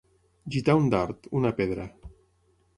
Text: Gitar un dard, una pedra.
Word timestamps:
Gitar 0.55 0.75
un 0.79 0.89
dard, 0.95 1.29
una 1.43 1.53
pedra. 1.63 1.87